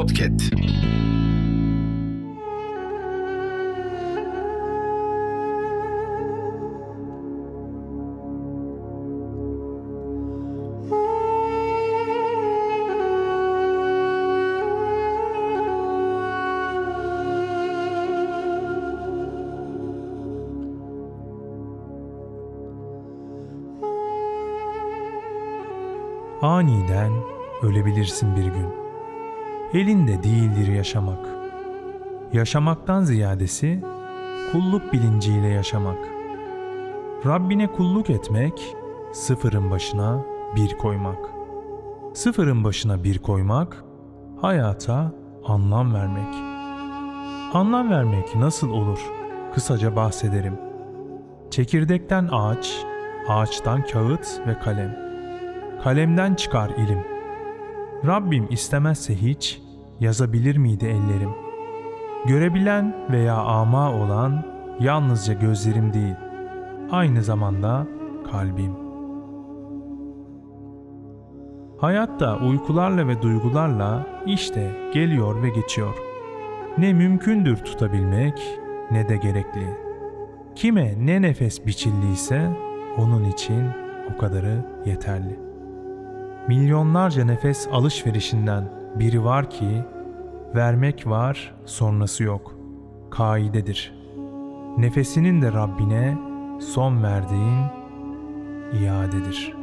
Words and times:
Podcast. 0.00 0.50
Aniden 26.42 27.12
ölebilirsin 27.62 28.36
bir 28.36 28.44
gün. 28.44 28.79
Elinde 29.74 30.22
değildir 30.22 30.68
yaşamak. 30.72 31.28
Yaşamaktan 32.32 33.04
ziyadesi 33.04 33.84
kulluk 34.52 34.92
bilinciyle 34.92 35.48
yaşamak. 35.48 35.98
Rabbine 37.26 37.66
kulluk 37.66 38.10
etmek, 38.10 38.76
sıfırın 39.12 39.70
başına 39.70 40.24
bir 40.56 40.78
koymak. 40.78 41.18
Sıfırın 42.14 42.64
başına 42.64 43.04
bir 43.04 43.18
koymak, 43.18 43.84
hayata 44.40 45.12
anlam 45.44 45.94
vermek. 45.94 46.34
Anlam 47.54 47.90
vermek 47.90 48.36
nasıl 48.36 48.70
olur? 48.70 49.00
Kısaca 49.54 49.96
bahsederim. 49.96 50.58
Çekirdekten 51.50 52.28
ağaç, 52.32 52.84
ağaçtan 53.28 53.82
kağıt 53.82 54.40
ve 54.46 54.58
kalem. 54.58 54.96
Kalemden 55.84 56.34
çıkar 56.34 56.70
ilim. 56.70 57.04
Rabbim 58.06 58.46
istemezse 58.50 59.14
hiç 59.14 59.60
yazabilir 60.00 60.56
miydi 60.56 60.86
ellerim? 60.86 61.30
Görebilen 62.26 62.94
veya 63.10 63.36
ama 63.36 63.92
olan 63.92 64.44
yalnızca 64.80 65.34
gözlerim 65.34 65.92
değil, 65.92 66.14
aynı 66.90 67.22
zamanda 67.22 67.86
kalbim. 68.30 68.72
Hayatta 71.78 72.38
uykularla 72.38 73.08
ve 73.08 73.22
duygularla 73.22 74.06
işte 74.26 74.72
geliyor 74.94 75.42
ve 75.42 75.48
geçiyor. 75.48 75.94
Ne 76.78 76.92
mümkündür 76.92 77.56
tutabilmek 77.56 78.58
ne 78.90 79.08
de 79.08 79.16
gerekli. 79.16 79.76
Kime 80.54 80.94
ne 80.98 81.22
nefes 81.22 81.66
biçildiyse 81.66 82.50
onun 82.98 83.24
için 83.24 83.64
o 84.14 84.18
kadarı 84.18 84.64
yeterli. 84.86 85.40
Milyonlarca 86.48 87.24
nefes 87.24 87.68
alışverişinden 87.72 88.79
biri 88.94 89.24
var 89.24 89.50
ki 89.50 89.84
vermek 90.54 91.06
var 91.06 91.54
sonrası 91.64 92.22
yok. 92.24 92.54
Kaidedir. 93.10 93.94
Nefesinin 94.78 95.42
de 95.42 95.52
Rabbine 95.52 96.18
son 96.60 97.02
verdiğin 97.02 97.64
iadedir.'' 98.82 99.59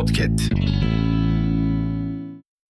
Podcast. 0.00 0.49